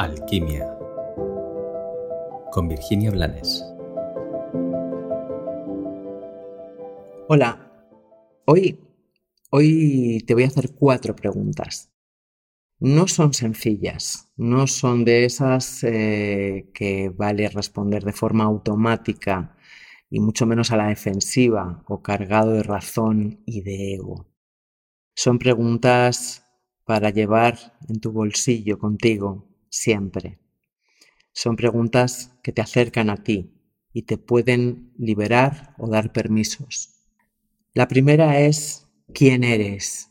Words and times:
Alquimia 0.00 0.66
con 2.52 2.68
Virginia 2.68 3.10
Blanes. 3.10 3.62
Hola, 7.28 7.70
hoy, 8.46 8.80
hoy 9.50 10.24
te 10.26 10.32
voy 10.32 10.44
a 10.44 10.46
hacer 10.46 10.74
cuatro 10.74 11.14
preguntas. 11.14 11.92
No 12.78 13.08
son 13.08 13.34
sencillas, 13.34 14.32
no 14.38 14.66
son 14.66 15.04
de 15.04 15.26
esas 15.26 15.84
eh, 15.84 16.70
que 16.72 17.10
vale 17.10 17.50
responder 17.50 18.02
de 18.02 18.14
forma 18.14 18.44
automática 18.44 19.54
y 20.08 20.20
mucho 20.20 20.46
menos 20.46 20.70
a 20.70 20.78
la 20.78 20.86
defensiva 20.86 21.84
o 21.86 22.00
cargado 22.00 22.52
de 22.52 22.62
razón 22.62 23.42
y 23.44 23.60
de 23.60 23.96
ego. 23.96 24.26
Son 25.14 25.38
preguntas 25.38 26.46
para 26.86 27.10
llevar 27.10 27.58
en 27.86 28.00
tu 28.00 28.12
bolsillo 28.12 28.78
contigo 28.78 29.49
siempre. 29.70 30.38
Son 31.32 31.56
preguntas 31.56 32.36
que 32.42 32.52
te 32.52 32.60
acercan 32.60 33.08
a 33.08 33.22
ti 33.22 33.54
y 33.92 34.02
te 34.02 34.18
pueden 34.18 34.92
liberar 34.98 35.74
o 35.78 35.88
dar 35.88 36.12
permisos. 36.12 36.90
La 37.72 37.88
primera 37.88 38.40
es, 38.40 38.86
¿quién 39.14 39.44
eres? 39.44 40.10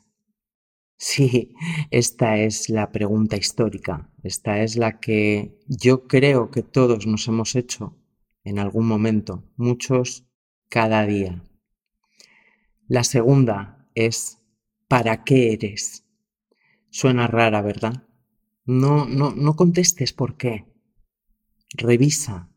Sí, 0.97 1.53
esta 1.91 2.37
es 2.37 2.69
la 2.69 2.91
pregunta 2.91 3.37
histórica, 3.37 4.09
esta 4.23 4.61
es 4.61 4.75
la 4.75 4.99
que 4.99 5.57
yo 5.67 6.07
creo 6.07 6.51
que 6.51 6.61
todos 6.61 7.07
nos 7.07 7.27
hemos 7.27 7.55
hecho 7.55 7.95
en 8.43 8.59
algún 8.59 8.85
momento, 8.87 9.43
muchos 9.55 10.25
cada 10.67 11.05
día. 11.05 11.43
La 12.87 13.03
segunda 13.03 13.87
es, 13.95 14.39
¿para 14.87 15.23
qué 15.23 15.53
eres? 15.53 16.05
Suena 16.89 17.27
rara, 17.27 17.61
¿verdad? 17.61 18.08
No, 18.71 19.07
no, 19.07 19.31
no 19.31 19.55
contestes 19.55 20.13
por 20.13 20.37
qué. 20.37 20.67
Revisa, 21.73 22.51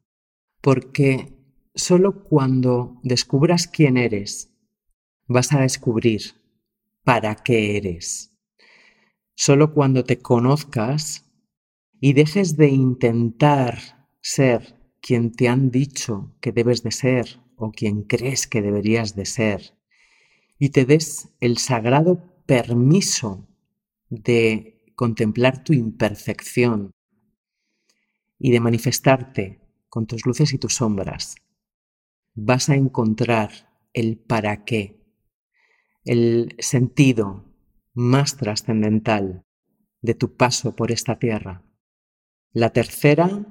porque 0.61 1.39
solo 1.75 2.23
cuando 2.23 3.00
descubras 3.03 3.67
quién 3.67 3.97
eres, 3.97 4.53
vas 5.27 5.55
a 5.55 5.61
descubrir 5.62 6.20
para 7.03 7.34
qué 7.37 7.78
eres. 7.78 8.31
Solo 9.34 9.72
cuando 9.72 10.05
te 10.05 10.19
conozcas 10.19 11.25
y 11.98 12.12
dejes 12.12 12.59
de 12.59 12.69
intentar 12.69 13.78
ser 14.20 14.78
quien 15.00 15.33
te 15.33 15.48
han 15.48 15.70
dicho 15.70 16.37
que 16.42 16.53
debes 16.53 16.83
de 16.83 16.91
ser 16.91 17.41
o 17.56 17.70
quien 17.70 18.03
crees 18.03 18.47
que 18.47 18.61
deberías 18.61 19.17
de 19.17 19.25
ser 19.25 19.78
y 20.59 20.69
te 20.69 20.84
des 20.84 21.31
el 21.41 21.56
sagrado 21.56 22.22
permiso 22.44 23.48
de 24.11 24.72
contemplar 24.95 25.65
tu 25.65 25.73
imperfección 25.73 26.93
y 28.39 28.51
de 28.51 28.61
manifestarte 28.61 29.61
con 29.89 30.07
tus 30.07 30.27
luces 30.27 30.53
y 30.53 30.59
tus 30.59 30.77
sombras, 30.77 31.37
vas 32.34 32.69
a 32.69 32.75
encontrar 32.75 33.51
el 33.93 34.19
para 34.19 34.65
qué, 34.65 35.01
el 36.05 36.57
sentido 36.59 37.45
más 37.95 38.37
trascendental 38.37 39.45
de 40.01 40.15
tu 40.15 40.37
paso 40.37 40.75
por 40.75 40.91
esta 40.91 41.19
tierra. 41.19 41.62
La 42.53 42.71
tercera 42.71 43.47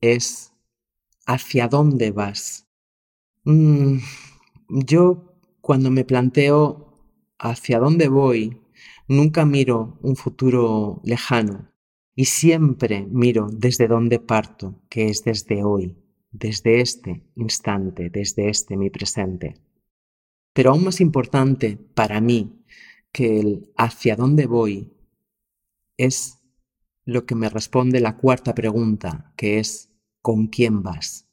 es 0.00 0.52
hacia 1.26 1.68
dónde 1.68 2.10
vas. 2.12 2.66
Mm, 3.44 3.98
yo 4.68 5.36
cuando 5.60 5.90
me 5.90 6.04
planteo 6.04 6.94
hacia 7.38 7.78
dónde 7.78 8.08
voy, 8.08 8.60
nunca 9.08 9.44
miro 9.44 9.98
un 10.02 10.16
futuro 10.16 11.00
lejano 11.04 11.70
y 12.14 12.24
siempre 12.26 13.06
miro 13.10 13.48
desde 13.52 13.88
dónde 13.88 14.18
parto, 14.18 14.82
que 14.88 15.08
es 15.08 15.22
desde 15.24 15.62
hoy, 15.62 15.96
desde 16.30 16.80
este 16.80 17.24
instante, 17.36 18.10
desde 18.10 18.48
este 18.48 18.76
mi 18.76 18.90
presente. 18.90 19.54
Pero 20.52 20.70
aún 20.70 20.84
más 20.84 21.00
importante 21.00 21.76
para 21.76 22.20
mí 22.20 22.64
que 23.12 23.40
el 23.40 23.72
hacia 23.76 24.16
dónde 24.16 24.46
voy 24.46 24.92
es 25.96 26.38
lo 27.04 27.24
que 27.26 27.34
me 27.34 27.48
responde 27.48 28.00
la 28.00 28.16
cuarta 28.16 28.54
pregunta, 28.54 29.32
que 29.36 29.58
es 29.58 29.90
¿con 30.22 30.48
quién 30.48 30.82
vas? 30.82 31.28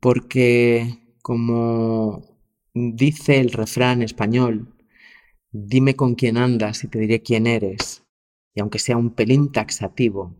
Porque 0.00 1.16
como 1.22 2.38
dice 2.72 3.40
el 3.40 3.50
refrán 3.50 4.02
español, 4.02 4.75
dime 5.64 5.96
con 5.96 6.14
quién 6.14 6.36
andas 6.36 6.84
y 6.84 6.88
te 6.88 6.98
diré 6.98 7.22
quién 7.22 7.46
eres, 7.46 8.04
y 8.54 8.60
aunque 8.60 8.78
sea 8.78 8.96
un 8.96 9.10
pelín 9.10 9.52
taxativo, 9.52 10.34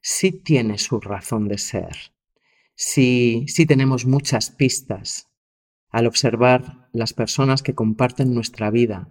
sí 0.00 0.32
tiene 0.32 0.78
su 0.78 1.00
razón 1.00 1.48
de 1.48 1.58
ser. 1.58 2.12
Sí, 2.74 3.44
sí 3.48 3.66
tenemos 3.66 4.06
muchas 4.06 4.50
pistas 4.50 5.30
al 5.90 6.06
observar 6.06 6.88
las 6.92 7.12
personas 7.12 7.62
que 7.62 7.74
comparten 7.74 8.34
nuestra 8.34 8.70
vida 8.70 9.10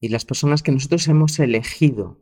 y 0.00 0.08
las 0.08 0.24
personas 0.24 0.62
que 0.62 0.72
nosotros 0.72 1.06
hemos 1.08 1.38
elegido. 1.38 2.20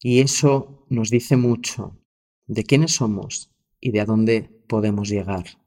Y 0.00 0.20
eso 0.20 0.86
nos 0.88 1.10
dice 1.10 1.36
mucho 1.36 1.98
de 2.46 2.64
quiénes 2.64 2.92
somos 2.92 3.50
y 3.80 3.90
de 3.90 4.00
a 4.00 4.04
dónde 4.04 4.50
podemos 4.68 5.08
llegar. 5.08 5.58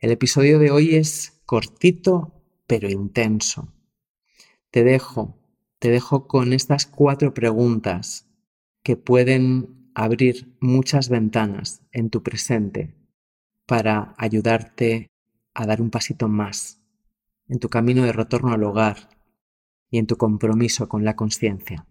El 0.00 0.12
episodio 0.12 0.58
de 0.58 0.70
hoy 0.70 0.96
es 0.96 1.42
cortito 1.46 2.42
pero 2.66 2.88
intenso. 2.88 3.72
Te 4.72 4.84
dejo, 4.84 5.36
te 5.80 5.90
dejo 5.90 6.26
con 6.26 6.54
estas 6.54 6.86
cuatro 6.86 7.34
preguntas 7.34 8.26
que 8.82 8.96
pueden 8.96 9.90
abrir 9.94 10.56
muchas 10.60 11.10
ventanas 11.10 11.82
en 11.92 12.08
tu 12.08 12.22
presente 12.22 12.94
para 13.66 14.14
ayudarte 14.16 15.10
a 15.52 15.66
dar 15.66 15.82
un 15.82 15.90
pasito 15.90 16.26
más 16.26 16.80
en 17.48 17.58
tu 17.58 17.68
camino 17.68 18.04
de 18.04 18.12
retorno 18.12 18.50
al 18.54 18.64
hogar 18.64 19.10
y 19.90 19.98
en 19.98 20.06
tu 20.06 20.16
compromiso 20.16 20.88
con 20.88 21.04
la 21.04 21.16
conciencia. 21.16 21.86